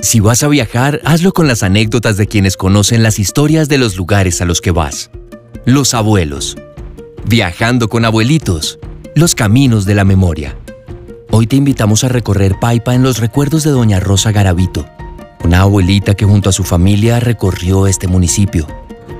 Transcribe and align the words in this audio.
Si 0.00 0.20
vas 0.20 0.44
a 0.44 0.48
viajar, 0.48 1.00
hazlo 1.04 1.32
con 1.32 1.48
las 1.48 1.64
anécdotas 1.64 2.16
de 2.16 2.28
quienes 2.28 2.56
conocen 2.56 3.02
las 3.02 3.18
historias 3.18 3.68
de 3.68 3.78
los 3.78 3.96
lugares 3.96 4.40
a 4.40 4.44
los 4.44 4.60
que 4.60 4.70
vas. 4.70 5.10
Los 5.64 5.92
abuelos. 5.92 6.56
Viajando 7.26 7.88
con 7.88 8.04
abuelitos. 8.04 8.78
Los 9.16 9.34
caminos 9.34 9.86
de 9.86 9.96
la 9.96 10.04
memoria. 10.04 10.56
Hoy 11.32 11.48
te 11.48 11.56
invitamos 11.56 12.04
a 12.04 12.08
recorrer 12.08 12.60
Paipa 12.60 12.94
en 12.94 13.02
los 13.02 13.18
recuerdos 13.18 13.64
de 13.64 13.70
Doña 13.70 13.98
Rosa 13.98 14.30
Garavito, 14.30 14.86
una 15.44 15.62
abuelita 15.62 16.14
que 16.14 16.24
junto 16.24 16.48
a 16.48 16.52
su 16.52 16.62
familia 16.62 17.18
recorrió 17.18 17.88
este 17.88 18.06
municipio. 18.06 18.68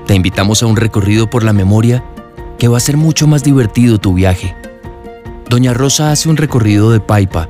Te 0.07 0.15
invitamos 0.15 0.63
a 0.63 0.65
un 0.65 0.77
recorrido 0.77 1.29
por 1.29 1.43
la 1.43 1.51
memoria 1.51 2.05
que 2.57 2.69
va 2.69 2.77
a 2.77 2.81
ser 2.81 2.95
mucho 2.95 3.27
más 3.27 3.43
divertido 3.43 3.97
tu 3.97 4.13
viaje. 4.13 4.55
Doña 5.49 5.73
Rosa 5.73 6.11
hace 6.11 6.29
un 6.29 6.37
recorrido 6.37 6.89
de 6.89 7.01
Paipa, 7.01 7.49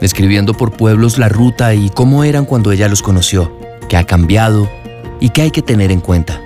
describiendo 0.00 0.54
por 0.54 0.72
pueblos 0.72 1.18
la 1.18 1.28
ruta 1.28 1.74
y 1.74 1.90
cómo 1.90 2.24
eran 2.24 2.44
cuando 2.44 2.72
ella 2.72 2.88
los 2.88 3.02
conoció, 3.02 3.56
qué 3.88 3.96
ha 3.96 4.04
cambiado 4.04 4.68
y 5.20 5.30
qué 5.30 5.42
hay 5.42 5.50
que 5.50 5.62
tener 5.62 5.90
en 5.90 6.00
cuenta. 6.00 6.40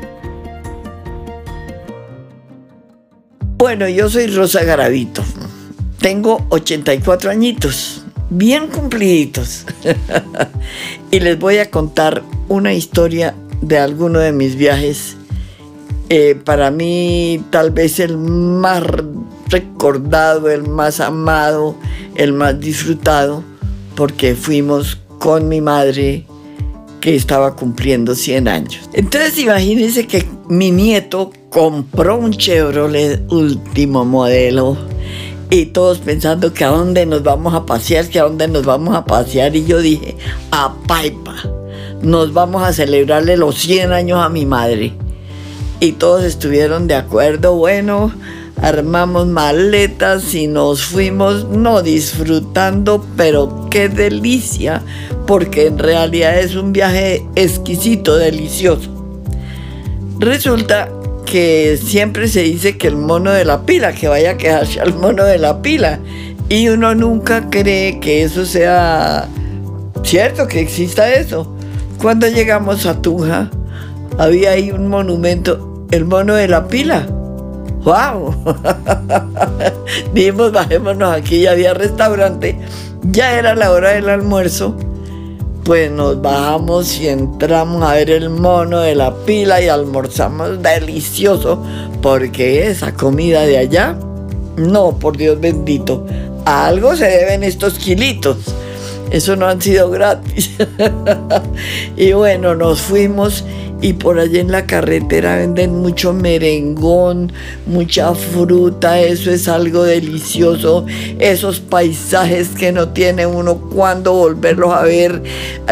Bueno, 3.59 3.89
yo 3.89 4.11
soy 4.11 4.27
Rosa 4.27 4.65
Garavito. 4.65 5.23
Tengo 5.99 6.45
84 6.49 7.31
añitos, 7.31 8.05
bien 8.29 8.67
cumpliditos. 8.67 9.67
y 11.13 11.21
les 11.21 11.39
voy 11.39 11.59
a 11.59 11.71
contar 11.71 12.23
una 12.49 12.75
historia 12.75 13.35
de 13.61 13.79
alguno 13.79 14.19
de 14.19 14.33
mis 14.33 14.57
viajes. 14.57 15.17
Eh, 16.09 16.35
para 16.45 16.71
mí 16.71 17.45
tal 17.51 17.71
vez 17.71 18.01
el 18.01 18.19
más 18.19 18.83
recordado, 19.49 20.51
el 20.51 20.69
más 20.69 21.01
amado, 21.01 21.77
el 22.17 22.33
más 22.33 22.59
disfrutado, 22.59 23.45
porque 23.95 24.35
fuimos 24.35 24.99
con 25.19 25.49
mi 25.49 25.61
madre 25.61 26.27
que 27.01 27.17
estaba 27.17 27.57
cumpliendo 27.57 28.15
100 28.15 28.49
años. 28.49 28.89
Entonces 28.93 29.37
imagínense 29.39 30.07
que 30.07 30.25
mi 30.49 30.71
nieto 30.71 31.33
compró 31.51 32.17
un 32.17 32.33
Chevrolet 32.33 33.21
último 33.31 34.05
modelo 34.05 34.77
y 35.51 35.67
todos 35.67 35.99
pensando 35.99 36.55
que 36.55 36.65
a 36.65 36.69
dónde 36.69 37.05
nos 37.05 37.23
vamos 37.23 37.53
a 37.55 37.67
pasear, 37.67 38.09
que 38.09 38.19
a 38.19 38.23
dónde 38.23 38.49
nos 38.49 38.65
vamos 38.65 38.95
a 38.95 39.05
pasear. 39.05 39.55
Y 39.55 39.67
yo 39.67 39.81
dije, 39.81 40.17
a 40.51 40.75
Paipa, 40.87 41.37
nos 42.01 42.33
vamos 42.33 42.63
a 42.63 42.73
celebrarle 42.73 43.37
los 43.37 43.59
100 43.59 43.93
años 43.93 44.19
a 44.19 44.29
mi 44.29 44.47
madre. 44.47 44.95
Y 45.79 45.93
todos 45.93 46.25
estuvieron 46.25 46.87
de 46.87 46.95
acuerdo, 46.95 47.55
bueno, 47.55 48.13
armamos 48.63 49.27
maletas 49.27 50.35
y 50.35 50.47
nos 50.47 50.85
fuimos, 50.85 51.49
no 51.49 51.83
disfrutando, 51.83 53.05
pero 53.17 53.69
qué 53.71 53.89
delicia, 53.89 54.83
porque 55.27 55.67
en 55.67 55.79
realidad 55.79 56.39
es 56.39 56.55
un 56.55 56.73
viaje 56.73 57.27
exquisito, 57.35 58.17
delicioso. 58.17 58.89
Resulta 60.19 60.89
que 61.27 61.77
siempre 61.83 62.29
se 62.29 62.43
dice 62.43 62.79
que 62.79 62.87
el 62.87 62.97
mono 62.97 63.33
de 63.33 63.45
la 63.45 63.67
pila, 63.67 63.93
que 63.93 64.07
vaya 64.07 64.33
a 64.33 64.37
quejarse 64.37 64.81
al 64.81 64.95
mono 64.95 65.25
de 65.25 65.39
la 65.39 65.61
pila. 65.61 65.99
Y 66.49 66.69
uno 66.69 66.95
nunca 66.95 67.49
cree 67.51 67.99
que 67.99 68.23
eso 68.23 68.45
sea 68.45 69.27
cierto, 70.05 70.47
que 70.47 70.61
exista 70.61 71.13
eso. 71.13 71.57
Cuando 72.01 72.29
llegamos 72.29 72.87
a 72.87 73.01
Tunja, 73.01 73.51
había 74.19 74.51
ahí 74.51 74.71
un 74.71 74.89
monumento, 74.89 75.87
el 75.91 76.05
mono 76.05 76.35
de 76.35 76.49
la 76.49 76.69
pila. 76.69 77.07
¡Wow! 77.85 78.35
Dijimos, 80.15 80.53
bajémonos 80.53 81.15
aquí, 81.15 81.43
ya 81.43 81.53
había 81.53 81.75
restaurante. 81.75 82.59
Ya 83.03 83.39
era 83.39 83.55
la 83.55 83.73
hora 83.73 83.91
del 83.91 84.09
almuerzo 84.09 84.77
pues 85.65 85.91
nos 85.93 86.21
bajamos 86.21 86.99
y 86.99 87.09
entramos 87.09 87.83
a 87.83 87.95
ver 87.95 88.11
el 88.11 88.31
mono 88.31 88.81
de 88.81 88.95
la 88.95 89.15
pila 89.25 89.63
y 89.63 89.69
almorzamos 89.69 90.61
delicioso, 90.61 91.63
porque 92.01 92.67
esa 92.67 92.95
comida 92.95 93.43
de 93.43 93.59
allá, 93.59 93.97
no, 94.57 94.99
por 94.99 95.17
Dios 95.17 95.41
bendito, 95.41 96.05
a 96.45 96.67
algo 96.67 96.97
se 96.97 97.07
deben 97.07 97.45
estos 97.45 97.75
kilitos. 97.75 98.39
Eso 99.13 99.37
no 99.37 99.47
han 99.47 99.61
sido 99.61 99.91
gratis. 99.91 100.51
y 101.97 102.13
bueno, 102.13 102.55
nos 102.55 102.81
fuimos 102.81 103.45
y 103.83 103.95
por 103.95 104.21
allí 104.21 104.39
en 104.39 104.53
la 104.53 104.65
carretera 104.65 105.37
venden 105.37 105.75
mucho 105.75 106.13
merengón, 106.13 107.33
mucha 107.67 108.15
fruta, 108.15 109.01
eso 109.01 109.31
es 109.33 109.49
algo 109.49 109.83
delicioso, 109.83 110.87
esos 111.19 111.59
paisajes 111.59 112.51
que 112.51 112.71
no 112.71 112.91
tiene 112.91 113.27
uno 113.27 113.57
cuando 113.57 114.13
volverlos 114.13 114.73
a 114.73 114.83
ver 114.83 115.21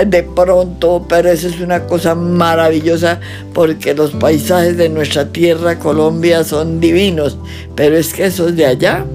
de 0.06 0.22
pronto, 0.24 1.06
pero 1.08 1.30
eso 1.30 1.46
es 1.46 1.60
una 1.60 1.86
cosa 1.86 2.16
maravillosa 2.16 3.20
porque 3.54 3.94
los 3.94 4.10
paisajes 4.10 4.76
de 4.76 4.88
nuestra 4.88 5.28
tierra, 5.30 5.78
Colombia, 5.78 6.42
son 6.42 6.80
divinos, 6.80 7.38
pero 7.76 7.96
es 7.96 8.12
que 8.12 8.26
esos 8.26 8.56
de 8.56 8.66
allá, 8.66 9.06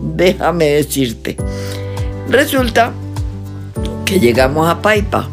déjame 0.00 0.66
decirte, 0.66 1.36
resulta 2.28 2.92
llegamos 4.20 4.68
a 4.68 4.82
Paipa 4.82 5.28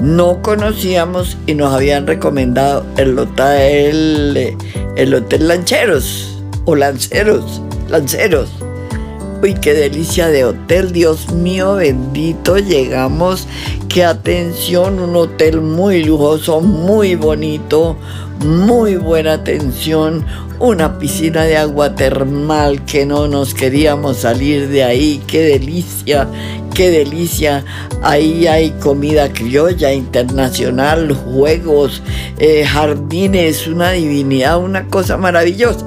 no 0.00 0.42
conocíamos 0.42 1.36
y 1.46 1.54
nos 1.54 1.74
habían 1.74 2.06
recomendado 2.06 2.86
el 2.96 3.18
hotel, 3.18 4.56
el 4.96 5.14
hotel 5.14 5.48
Lancheros 5.48 6.40
o 6.66 6.76
Lanceros, 6.76 7.60
Lanceros. 7.88 8.50
Uy, 9.42 9.54
qué 9.54 9.74
delicia 9.74 10.28
de 10.28 10.44
hotel, 10.44 10.92
Dios 10.92 11.32
mío 11.32 11.76
bendito, 11.76 12.58
llegamos, 12.58 13.46
qué 13.88 14.04
atención, 14.04 14.98
un 15.00 15.14
hotel 15.16 15.60
muy 15.60 16.04
lujoso, 16.04 16.60
muy 16.60 17.14
bonito, 17.14 17.96
muy 18.44 18.96
buena 18.96 19.34
atención, 19.34 20.24
una 20.60 20.98
piscina 20.98 21.44
de 21.44 21.56
agua 21.56 21.94
termal 21.94 22.84
que 22.84 23.04
no 23.04 23.28
nos 23.28 23.54
queríamos 23.54 24.18
salir 24.18 24.68
de 24.68 24.84
ahí, 24.84 25.22
qué 25.26 25.42
delicia, 25.42 26.28
qué 26.74 26.90
delicia. 26.90 27.64
Ahí 28.02 28.46
hay 28.46 28.70
comida 28.72 29.32
criolla 29.32 29.92
internacional, 29.92 31.12
juegos, 31.12 32.02
eh, 32.38 32.64
jardines, 32.64 33.66
una 33.66 33.90
divinidad, 33.90 34.58
una 34.58 34.86
cosa 34.86 35.16
maravillosa. 35.16 35.86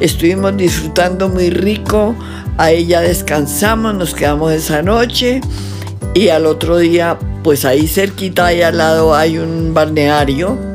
Estuvimos 0.00 0.56
disfrutando 0.56 1.28
muy 1.28 1.50
rico, 1.50 2.14
ahí 2.58 2.86
ya 2.86 3.00
descansamos, 3.00 3.94
nos 3.94 4.14
quedamos 4.14 4.52
esa 4.52 4.82
noche 4.82 5.40
y 6.14 6.28
al 6.28 6.46
otro 6.46 6.78
día, 6.78 7.18
pues 7.42 7.64
ahí 7.64 7.86
cerquita, 7.86 8.46
ahí 8.46 8.62
al 8.62 8.78
lado 8.78 9.14
hay 9.14 9.38
un 9.38 9.72
balneario 9.72 10.73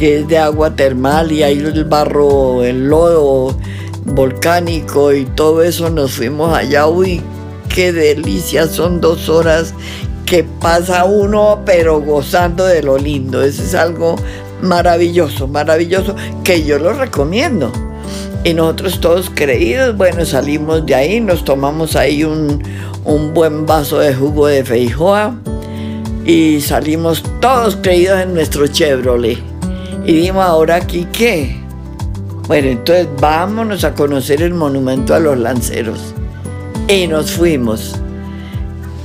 que 0.00 0.20
es 0.20 0.28
de 0.28 0.38
agua 0.38 0.74
termal 0.74 1.30
y 1.30 1.42
hay 1.42 1.58
el 1.58 1.84
barro, 1.84 2.64
el 2.64 2.88
lodo 2.88 3.54
volcánico 4.06 5.12
y 5.12 5.26
todo 5.26 5.62
eso, 5.62 5.90
nos 5.90 6.12
fuimos 6.12 6.56
allá, 6.56 6.86
uy, 6.86 7.20
qué 7.68 7.92
delicia, 7.92 8.66
son 8.66 9.02
dos 9.02 9.28
horas 9.28 9.74
que 10.24 10.42
pasa 10.42 11.04
uno 11.04 11.60
pero 11.66 12.00
gozando 12.00 12.64
de 12.64 12.82
lo 12.82 12.96
lindo. 12.96 13.42
Eso 13.42 13.62
es 13.62 13.74
algo 13.74 14.16
maravilloso, 14.62 15.46
maravilloso, 15.46 16.16
que 16.44 16.64
yo 16.64 16.78
lo 16.78 16.94
recomiendo. 16.94 17.70
Y 18.42 18.54
nosotros 18.54 19.00
todos 19.00 19.28
creídos, 19.28 19.98
bueno, 19.98 20.24
salimos 20.24 20.86
de 20.86 20.94
ahí, 20.94 21.20
nos 21.20 21.44
tomamos 21.44 21.94
ahí 21.94 22.24
un, 22.24 22.62
un 23.04 23.34
buen 23.34 23.66
vaso 23.66 23.98
de 23.98 24.14
jugo 24.14 24.46
de 24.46 24.64
feijoa 24.64 25.34
y 26.24 26.62
salimos 26.62 27.22
todos 27.42 27.76
creídos 27.76 28.18
en 28.22 28.32
nuestro 28.32 28.66
Chevrolet. 28.66 29.49
Y 30.10 30.14
dijimos, 30.14 30.44
ahora 30.44 30.74
aquí 30.74 31.06
qué? 31.12 31.54
Bueno, 32.48 32.66
entonces 32.66 33.06
vámonos 33.20 33.84
a 33.84 33.94
conocer 33.94 34.42
el 34.42 34.52
monumento 34.54 35.14
a 35.14 35.20
los 35.20 35.38
lanceros 35.38 36.00
y 36.88 37.06
nos 37.06 37.30
fuimos. 37.30 37.94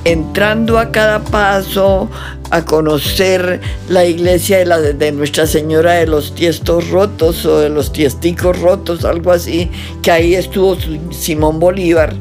Entrando 0.03 0.79
a 0.79 0.91
cada 0.91 1.19
paso 1.19 2.09
a 2.49 2.65
conocer 2.65 3.61
la 3.87 4.03
iglesia 4.03 4.65
de, 4.65 5.11
Nuestra 5.11 5.45
Señora 5.45 5.93
de 5.93 6.07
los 6.07 6.33
Tiestos 6.33 6.89
Rotos 6.89 7.45
o 7.45 7.59
de 7.59 7.69
los 7.69 7.93
Tiesticos 7.93 8.59
Rotos, 8.59 9.05
algo 9.05 9.31
así, 9.31 9.69
que 10.01 10.09
ahí 10.09 10.33
estuvo 10.33 10.75
Simón 11.11 11.59
Bolívar, 11.59 12.15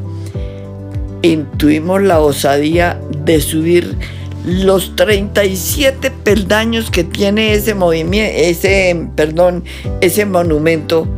intuimos 1.22 2.02
la 2.02 2.20
osadía 2.20 3.00
de 3.24 3.40
subir 3.40 3.96
los 4.44 4.94
37 4.96 6.10
peldaños 6.10 6.90
que 6.90 7.04
tiene 7.04 7.54
ese 7.54 7.74
movimiento, 7.74 8.32
ese, 8.36 9.08
perdón, 9.16 9.64
ese 10.00 10.26
monumento 10.26 11.08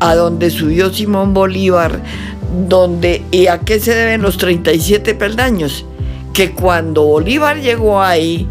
a 0.00 0.14
donde 0.14 0.50
subió 0.50 0.92
Simón 0.92 1.32
Bolívar 1.34 2.00
donde, 2.68 3.22
¿y 3.30 3.46
a 3.46 3.60
qué 3.60 3.80
se 3.80 3.94
deben 3.94 4.22
los 4.22 4.38
37 4.38 5.14
peldaños? 5.14 5.84
Que 6.32 6.52
cuando 6.52 7.04
Bolívar 7.04 7.60
llegó 7.60 8.00
ahí, 8.00 8.48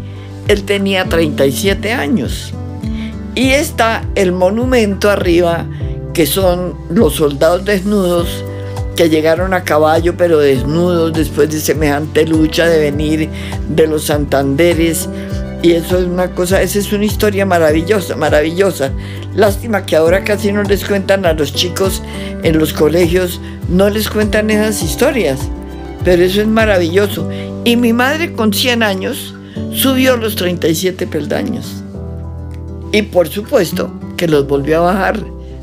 él 0.48 0.64
tenía 0.64 1.04
37 1.04 1.92
años. 1.92 2.52
Y 3.34 3.50
está 3.50 4.04
el 4.14 4.32
monumento 4.32 5.10
arriba, 5.10 5.66
que 6.14 6.26
son 6.26 6.74
los 6.88 7.14
soldados 7.14 7.64
desnudos 7.64 8.44
que 8.96 9.10
llegaron 9.10 9.52
a 9.54 9.62
caballo 9.62 10.14
pero 10.16 10.38
desnudos 10.38 11.12
después 11.12 11.50
de 11.50 11.60
semejante 11.60 12.26
lucha 12.26 12.66
de 12.66 12.80
venir 12.80 13.28
de 13.68 13.86
los 13.86 14.04
Santanderes. 14.04 15.08
Y 15.62 15.72
eso 15.72 15.98
es 15.98 16.06
una 16.06 16.30
cosa, 16.30 16.62
esa 16.62 16.78
es 16.78 16.92
una 16.92 17.04
historia 17.04 17.44
maravillosa, 17.44 18.16
maravillosa. 18.16 18.92
Lástima 19.34 19.84
que 19.84 19.96
ahora 19.96 20.24
casi 20.24 20.52
no 20.52 20.62
les 20.62 20.84
cuentan 20.84 21.26
a 21.26 21.32
los 21.32 21.52
chicos 21.52 22.02
en 22.42 22.58
los 22.58 22.72
colegios, 22.72 23.40
no 23.68 23.90
les 23.90 24.08
cuentan 24.08 24.50
esas 24.50 24.82
historias. 24.82 25.40
Pero 26.04 26.22
eso 26.22 26.40
es 26.40 26.46
maravilloso. 26.46 27.28
Y 27.64 27.76
mi 27.76 27.92
madre 27.92 28.32
con 28.32 28.52
100 28.52 28.82
años 28.82 29.34
subió 29.72 30.16
los 30.16 30.36
37 30.36 31.06
peldaños. 31.06 31.82
Y 32.92 33.02
por 33.02 33.28
supuesto 33.28 33.92
que 34.16 34.28
los 34.28 34.46
volvió 34.46 34.78
a 34.78 34.92
bajar 34.92 35.20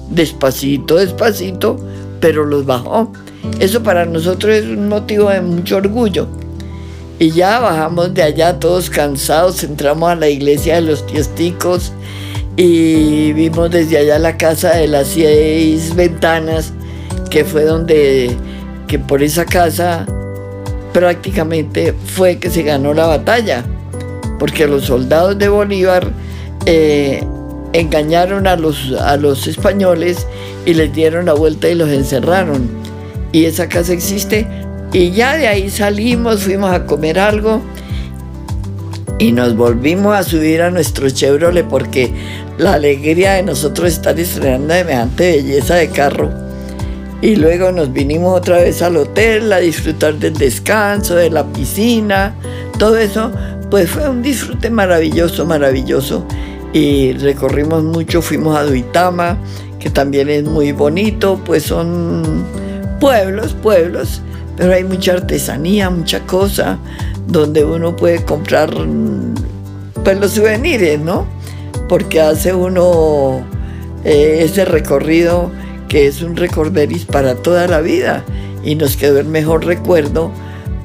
despacito, 0.10 0.98
despacito, 0.98 1.80
pero 2.24 2.46
los 2.46 2.66
bajó. 2.66 3.12
Eso 3.60 3.84
para 3.84 4.06
nosotros 4.06 4.56
es 4.56 4.64
un 4.64 4.88
motivo 4.88 5.30
de 5.30 5.42
mucho 5.42 5.75
orgullo. 5.75 6.25
Y 7.20 7.31
ya 7.31 7.60
bajamos 7.60 8.14
de 8.14 8.24
allá 8.24 8.62
todos 8.62 8.90
cansados, 8.90 9.62
entramos 9.62 10.10
a 10.10 10.16
la 10.16 10.30
iglesia 10.30 10.75
de 10.75 10.84
los 10.84 11.06
tiesticos 11.06 11.92
y 12.56 13.34
vimos 13.34 13.72
desde 13.72 13.98
allá 13.98 14.20
la 14.20 14.38
casa 14.38 14.74
de 14.74 14.88
las 14.88 15.10
seis 15.10 15.94
ventanas, 15.98 16.72
que 17.30 17.44
fue 17.44 17.66
donde, 17.66 18.38
que 18.88 19.00
por 19.00 19.22
esa 19.22 19.44
casa 19.44 20.06
prácticamente 20.94 21.94
fue 22.06 22.38
que 22.38 22.50
se 22.50 22.64
ganó 22.64 22.94
la 22.94 23.06
batalla, 23.06 23.66
porque 24.40 24.66
los 24.66 24.86
soldados 24.86 25.38
de 25.38 25.50
Bolívar 25.50 26.10
eh, 26.66 27.22
engañaron 27.74 28.48
a 28.48 28.56
los, 28.56 28.94
a 28.94 29.18
los 29.18 29.46
españoles 29.46 30.25
y 30.65 30.74
les 30.74 30.94
dieron 30.94 31.25
la 31.25 31.33
vuelta 31.33 31.69
y 31.69 31.75
los 31.75 31.89
encerraron. 31.89 32.69
Y 33.31 33.45
esa 33.45 33.68
casa 33.68 33.94
existe. 33.94 34.48
Y 34.92 35.12
ya 35.12 35.38
de 35.38 35.48
ahí 35.48 35.69
salimos, 35.69 36.44
fuimos 36.44 36.71
a 36.71 36.86
comer 36.86 37.19
algo 37.19 37.62
y 39.18 39.31
nos 39.31 39.56
volvimos 39.56 40.15
a 40.15 40.24
subir 40.24 40.62
a 40.62 40.69
nuestro 40.69 41.10
Chevrolet 41.10 41.68
porque 41.68 42.12
la 42.57 42.74
alegría 42.74 43.33
de 43.33 43.44
nosotros 43.44 43.89
estar 43.89 44.19
estrenando 44.19 44.74
semejante 44.74 45.38
belleza 45.38 45.75
de 45.75 45.89
carro. 45.89 46.31
Y 47.21 47.38
luego 47.38 47.71
nos 47.71 47.92
vinimos 47.92 48.38
otra 48.38 48.57
vez 48.57 48.81
al 48.81 48.98
hotel 48.98 49.51
a 49.54 49.60
disfrutar 49.60 50.15
del 50.15 50.33
descanso, 50.33 51.15
de 51.15 51.30
la 51.30 51.45
piscina, 51.45 52.36
todo 52.77 52.98
eso, 52.98 53.31
pues 53.71 53.89
fue 53.89 54.10
un 54.10 54.21
disfrute 54.21 54.69
maravilloso, 54.69 55.45
maravilloso 55.45 56.27
y 56.74 57.13
recorrimos 57.13 57.83
mucho, 57.83 58.21
fuimos 58.21 58.57
a 58.57 58.63
Duitama, 58.63 59.38
que 59.84 59.90
también 59.90 60.30
es 60.30 60.46
muy 60.46 60.72
bonito, 60.72 61.42
pues 61.44 61.64
son 61.64 62.46
pueblos, 63.02 63.54
pueblos, 63.62 64.22
pero 64.56 64.72
hay 64.72 64.86
mucha 64.86 65.12
artesanía, 65.12 65.90
mucha 65.90 66.22
cosa, 66.22 66.80
donde 67.28 67.66
uno 67.66 67.94
puede 67.94 68.24
comprar 68.24 68.74
pues 70.06 70.20
los 70.22 70.32
souvenirs, 70.32 71.02
¿no? 71.02 71.28
Porque 71.90 72.22
hace 72.22 72.54
uno 72.54 73.42
eh, 74.06 74.40
ese 74.46 74.64
recorrido 74.64 75.52
que 75.90 76.08
es 76.08 76.22
un 76.22 76.38
recorderis 76.38 77.04
para 77.04 77.36
toda 77.36 77.68
la 77.68 77.82
vida 77.82 78.24
y 78.64 78.76
nos 78.76 78.96
quedó 78.96 79.20
el 79.20 79.28
mejor 79.28 79.66
recuerdo 79.66 80.32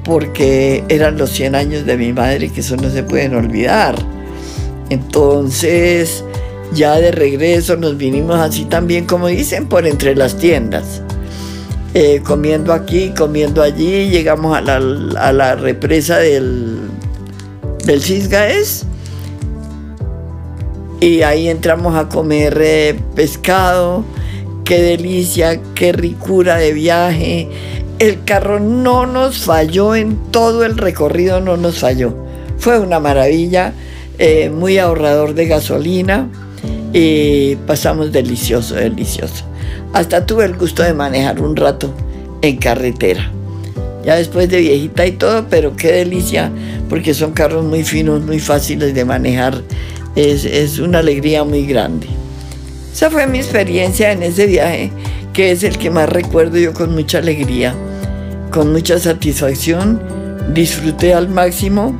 porque 0.03 0.83
eran 0.89 1.17
los 1.17 1.29
100 1.29 1.55
años 1.55 1.85
de 1.85 1.95
mi 1.95 2.11
madre 2.11 2.49
que 2.49 2.59
eso 2.59 2.75
no 2.75 2.89
se 2.89 3.03
pueden 3.03 3.33
olvidar. 3.33 3.95
Entonces, 4.89 6.25
ya 6.73 6.97
de 6.97 7.11
regreso 7.11 7.75
nos 7.77 7.97
vinimos 7.97 8.39
así 8.39 8.65
también, 8.65 9.05
como 9.05 9.27
dicen, 9.27 9.67
por 9.67 9.87
entre 9.87 10.15
las 10.15 10.37
tiendas. 10.37 11.01
Eh, 11.95 12.21
comiendo 12.23 12.71
aquí, 12.73 13.13
comiendo 13.17 13.63
allí, 13.63 14.09
llegamos 14.09 14.55
a 14.55 14.61
la, 14.61 15.55
represa 15.55 16.17
del, 16.17 16.77
del 17.85 18.01
Cisgaes 18.01 18.85
y 21.01 21.23
ahí 21.23 21.49
entramos 21.49 21.95
a 21.95 22.07
comer 22.09 22.59
eh, 22.61 22.99
pescado. 23.15 24.03
Qué 24.65 24.81
delicia, 24.83 25.59
qué 25.73 25.91
ricura 25.91 26.57
de 26.57 26.73
viaje. 26.73 27.49
El 27.97 28.23
carro 28.23 28.59
no 28.59 29.07
nos 29.07 29.39
falló 29.39 29.95
en 29.95 30.15
todo 30.31 30.63
el 30.63 30.77
recorrido, 30.77 31.41
no 31.41 31.57
nos 31.57 31.79
falló. 31.79 32.13
Fue 32.59 32.79
una 32.79 32.99
maravilla. 32.99 33.73
Eh, 34.19 34.49
muy 34.49 34.77
ahorrador 34.77 35.33
de 35.33 35.47
gasolina 35.47 36.27
y 36.93 37.55
pasamos 37.67 38.11
delicioso, 38.11 38.75
delicioso. 38.75 39.45
Hasta 39.93 40.25
tuve 40.25 40.45
el 40.45 40.55
gusto 40.55 40.83
de 40.83 40.93
manejar 40.93 41.41
un 41.41 41.55
rato 41.55 41.93
en 42.41 42.57
carretera. 42.57 43.31
Ya 44.03 44.15
después 44.15 44.49
de 44.49 44.59
viejita 44.59 45.05
y 45.05 45.11
todo, 45.13 45.47
pero 45.49 45.75
qué 45.75 45.91
delicia, 45.91 46.51
porque 46.89 47.13
son 47.13 47.31
carros 47.31 47.65
muy 47.65 47.83
finos, 47.83 48.23
muy 48.23 48.39
fáciles 48.39 48.93
de 48.93 49.05
manejar. 49.05 49.61
Es, 50.15 50.45
es 50.45 50.79
una 50.79 50.99
alegría 50.99 51.43
muy 51.43 51.65
grande. 51.65 52.07
Esa 52.91 53.09
fue 53.09 53.27
mi 53.27 53.39
experiencia 53.39 54.11
en 54.11 54.23
ese 54.23 54.47
viaje, 54.47 54.91
que 55.33 55.51
es 55.51 55.63
el 55.63 55.77
que 55.77 55.89
más 55.89 56.09
recuerdo 56.09 56.57
yo 56.57 56.73
con 56.73 56.93
mucha 56.93 57.19
alegría, 57.19 57.75
con 58.51 58.71
mucha 58.71 58.97
satisfacción. 58.99 60.01
Disfruté 60.53 61.13
al 61.13 61.29
máximo 61.29 61.99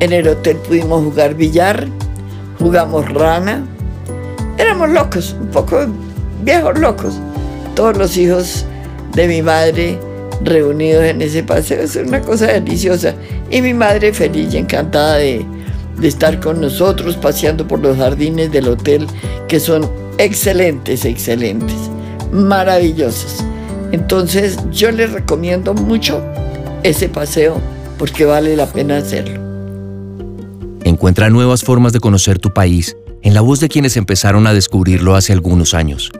en 0.00 0.12
el 0.12 0.28
hotel 0.28 0.56
pudimos 0.56 1.04
jugar 1.04 1.34
billar, 1.34 1.86
jugamos 2.58 3.08
rana. 3.10 3.64
Éramos 4.58 4.90
locos, 4.90 5.36
un 5.40 5.48
poco 5.48 5.86
viejos 6.42 6.78
locos. 6.78 7.14
Todos 7.74 7.96
los 7.96 8.16
hijos 8.16 8.64
de 9.14 9.26
mi 9.26 9.42
madre 9.42 9.98
reunidos 10.42 11.04
en 11.04 11.22
ese 11.22 11.42
paseo. 11.42 11.82
Es 11.82 11.96
una 11.96 12.20
cosa 12.20 12.46
deliciosa. 12.46 13.14
Y 13.50 13.62
mi 13.62 13.74
madre 13.74 14.12
feliz 14.12 14.54
y 14.54 14.58
encantada 14.58 15.16
de, 15.16 15.44
de 15.98 16.08
estar 16.08 16.38
con 16.40 16.60
nosotros, 16.60 17.16
paseando 17.16 17.66
por 17.66 17.80
los 17.80 17.96
jardines 17.96 18.52
del 18.52 18.68
hotel, 18.68 19.06
que 19.48 19.58
son 19.58 19.90
excelentes, 20.18 21.04
excelentes, 21.04 21.76
maravillosos. 22.32 23.44
Entonces 23.92 24.58
yo 24.70 24.90
les 24.90 25.12
recomiendo 25.12 25.74
mucho 25.74 26.22
ese 26.82 27.08
paseo 27.08 27.60
porque 27.98 28.24
vale 28.24 28.56
la 28.56 28.66
pena 28.66 28.98
hacerlo. 28.98 29.40
Encuentra 30.84 31.30
nuevas 31.30 31.62
formas 31.62 31.92
de 31.92 32.00
conocer 32.00 32.38
tu 32.38 32.52
país 32.52 32.96
en 33.24 33.32
la 33.32 33.40
voz 33.40 33.58
de 33.58 33.68
quienes 33.68 33.96
empezaron 33.96 34.46
a 34.46 34.52
descubrirlo 34.52 35.16
hace 35.16 35.32
algunos 35.32 35.72
años. 35.72 36.12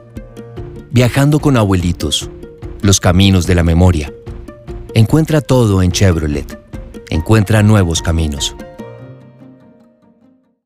Viajando 0.90 1.38
con 1.38 1.58
abuelitos, 1.58 2.30
los 2.80 2.98
caminos 2.98 3.46
de 3.46 3.54
la 3.54 3.62
memoria. 3.62 4.12
Encuentra 4.94 5.42
todo 5.42 5.82
en 5.82 5.92
Chevrolet. 5.92 6.58
Encuentra 7.10 7.62
nuevos 7.62 8.00
caminos. 8.00 8.56